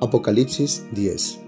Apocalipsis 0.00 0.84
10 0.92 1.40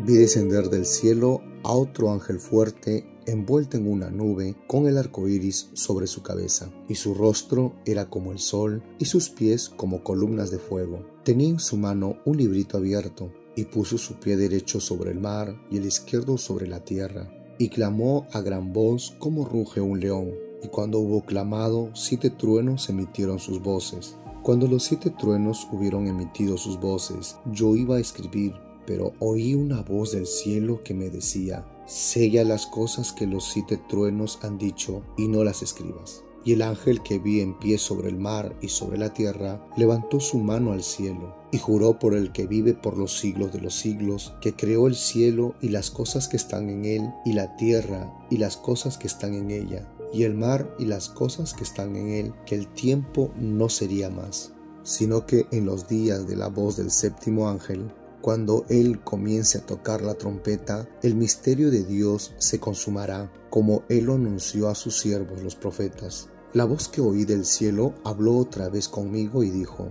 Vi 0.00 0.14
descender 0.14 0.70
del 0.70 0.86
cielo 0.86 1.42
a 1.62 1.72
otro 1.72 2.10
ángel 2.10 2.40
fuerte 2.40 3.06
envuelto 3.26 3.76
en 3.76 3.86
una 3.86 4.10
nube 4.10 4.56
con 4.66 4.86
el 4.86 4.96
arco 4.96 5.28
iris 5.28 5.68
sobre 5.74 6.06
su 6.06 6.22
cabeza, 6.22 6.70
y 6.88 6.94
su 6.94 7.12
rostro 7.12 7.74
era 7.84 8.08
como 8.08 8.32
el 8.32 8.38
sol, 8.38 8.82
y 8.98 9.04
sus 9.04 9.28
pies 9.28 9.68
como 9.68 10.02
columnas 10.02 10.50
de 10.50 10.58
fuego. 10.58 11.04
Tenía 11.22 11.50
en 11.50 11.60
su 11.60 11.76
mano 11.76 12.16
un 12.24 12.38
librito 12.38 12.78
abierto, 12.78 13.30
y 13.54 13.64
puso 13.64 13.98
su 13.98 14.14
pie 14.14 14.38
derecho 14.38 14.80
sobre 14.80 15.10
el 15.10 15.20
mar 15.20 15.54
y 15.70 15.76
el 15.76 15.84
izquierdo 15.84 16.38
sobre 16.38 16.66
la 16.66 16.82
tierra, 16.84 17.30
y 17.58 17.68
clamó 17.68 18.26
a 18.32 18.40
gran 18.40 18.72
voz 18.72 19.14
como 19.18 19.44
ruge 19.44 19.82
un 19.82 20.00
león. 20.00 20.32
Y 20.62 20.68
cuando 20.68 20.98
hubo 20.98 21.22
clamado, 21.22 21.90
siete 21.94 22.30
truenos 22.30 22.88
emitieron 22.88 23.38
sus 23.38 23.62
voces 23.62 24.16
cuando 24.42 24.66
los 24.66 24.84
siete 24.84 25.10
truenos 25.10 25.68
hubieron 25.70 26.06
emitido 26.06 26.56
sus 26.56 26.80
voces, 26.80 27.36
yo 27.52 27.76
iba 27.76 27.96
a 27.96 28.00
escribir, 28.00 28.54
pero 28.86 29.12
oí 29.18 29.54
una 29.54 29.82
voz 29.82 30.12
del 30.12 30.26
cielo 30.26 30.82
que 30.82 30.94
me 30.94 31.10
decía, 31.10 31.66
sella 31.86 32.44
las 32.44 32.66
cosas 32.66 33.12
que 33.12 33.26
los 33.26 33.44
siete 33.44 33.76
truenos 33.76 34.38
han 34.42 34.56
dicho 34.56 35.02
y 35.18 35.28
no 35.28 35.44
las 35.44 35.62
escribas. 35.62 36.24
Y 36.42 36.54
el 36.54 36.62
ángel 36.62 37.02
que 37.02 37.18
vi 37.18 37.40
en 37.40 37.58
pie 37.58 37.76
sobre 37.76 38.08
el 38.08 38.16
mar 38.16 38.56
y 38.62 38.68
sobre 38.68 38.96
la 38.96 39.12
tierra 39.12 39.62
levantó 39.76 40.20
su 40.20 40.38
mano 40.38 40.72
al 40.72 40.82
cielo 40.82 41.36
y 41.52 41.58
juró 41.58 41.98
por 41.98 42.14
el 42.14 42.32
que 42.32 42.46
vive 42.46 42.72
por 42.72 42.96
los 42.96 43.18
siglos 43.18 43.52
de 43.52 43.60
los 43.60 43.74
siglos, 43.74 44.32
que 44.40 44.54
creó 44.54 44.86
el 44.86 44.94
cielo 44.94 45.54
y 45.60 45.68
las 45.68 45.90
cosas 45.90 46.28
que 46.28 46.38
están 46.38 46.70
en 46.70 46.84
él, 46.86 47.10
y 47.26 47.34
la 47.34 47.56
tierra 47.56 48.10
y 48.30 48.38
las 48.38 48.56
cosas 48.56 48.96
que 48.96 49.06
están 49.06 49.34
en 49.34 49.50
ella, 49.50 49.86
y 50.12 50.24
el 50.24 50.34
mar 50.34 50.74
y 50.78 50.86
las 50.86 51.08
cosas 51.08 51.54
que 51.54 51.64
están 51.64 51.96
en 51.96 52.08
él, 52.08 52.34
que 52.46 52.54
el 52.54 52.68
tiempo 52.68 53.32
no 53.36 53.68
sería 53.68 54.10
más, 54.10 54.52
sino 54.82 55.26
que 55.26 55.46
en 55.52 55.66
los 55.66 55.88
días 55.88 56.26
de 56.26 56.36
la 56.36 56.48
voz 56.48 56.76
del 56.76 56.90
séptimo 56.90 57.48
ángel, 57.48 57.92
cuando 58.20 58.66
él 58.68 59.00
comience 59.02 59.58
a 59.58 59.66
tocar 59.66 60.02
la 60.02 60.14
trompeta, 60.14 60.88
el 61.02 61.14
misterio 61.14 61.70
de 61.70 61.84
Dios 61.84 62.34
se 62.38 62.60
consumará, 62.60 63.32
como 63.48 63.82
él 63.88 64.04
lo 64.04 64.14
anunció 64.14 64.68
a 64.68 64.74
sus 64.74 64.98
siervos 64.98 65.42
los 65.42 65.56
profetas. 65.56 66.28
La 66.52 66.64
voz 66.64 66.88
que 66.88 67.00
oí 67.00 67.24
del 67.24 67.46
cielo 67.46 67.94
habló 68.04 68.36
otra 68.36 68.68
vez 68.68 68.88
conmigo 68.88 69.42
y 69.42 69.50
dijo, 69.50 69.90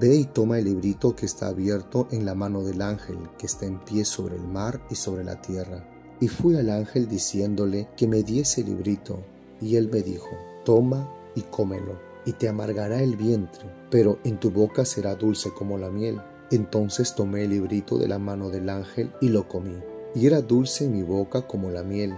Ve 0.00 0.16
y 0.16 0.24
toma 0.24 0.58
el 0.58 0.64
librito 0.64 1.14
que 1.14 1.26
está 1.26 1.48
abierto 1.48 2.08
en 2.10 2.24
la 2.24 2.34
mano 2.34 2.62
del 2.62 2.82
ángel 2.82 3.18
que 3.38 3.46
está 3.46 3.66
en 3.66 3.78
pie 3.84 4.04
sobre 4.04 4.36
el 4.36 4.46
mar 4.46 4.82
y 4.90 4.94
sobre 4.94 5.24
la 5.24 5.40
tierra. 5.40 5.88
Y 6.20 6.28
fui 6.28 6.56
al 6.56 6.70
ángel 6.70 7.08
diciéndole 7.08 7.88
que 7.96 8.08
me 8.08 8.22
diese 8.22 8.62
el 8.62 8.68
librito. 8.68 9.24
Y 9.60 9.76
él 9.76 9.88
me 9.88 10.02
dijo, 10.02 10.30
toma 10.64 11.08
y 11.34 11.42
cómelo, 11.42 11.98
y 12.24 12.32
te 12.32 12.48
amargará 12.48 13.02
el 13.02 13.16
vientre, 13.16 13.70
pero 13.90 14.18
en 14.24 14.38
tu 14.38 14.50
boca 14.50 14.84
será 14.84 15.14
dulce 15.14 15.50
como 15.50 15.78
la 15.78 15.90
miel. 15.90 16.20
Entonces 16.50 17.14
tomé 17.14 17.44
el 17.44 17.50
librito 17.50 17.98
de 17.98 18.08
la 18.08 18.18
mano 18.18 18.50
del 18.50 18.68
ángel 18.68 19.12
y 19.20 19.28
lo 19.28 19.48
comí, 19.48 19.76
y 20.14 20.26
era 20.26 20.42
dulce 20.42 20.84
en 20.84 20.92
mi 20.92 21.02
boca 21.02 21.46
como 21.46 21.70
la 21.70 21.82
miel, 21.82 22.14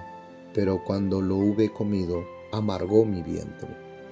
pero 0.54 0.82
cuando 0.84 1.20
lo 1.20 1.36
hube 1.36 1.72
comido, 1.72 2.24
amargó 2.52 3.04
mi 3.04 3.22
vientre. 3.22 3.68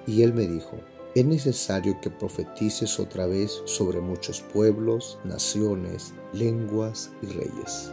Y 0.07 0.23
él 0.23 0.33
me 0.33 0.47
dijo, 0.47 0.77
es 1.15 1.25
necesario 1.25 1.99
que 2.01 2.11
profetices 2.11 3.01
otra 3.01 3.27
vez 3.27 3.63
sobre 3.65 4.01
muchos 4.01 4.43
pueblos, 4.43 5.19
naciones, 5.25 6.13
lenguas 6.33 7.11
y 7.23 7.27
reyes. 7.27 7.91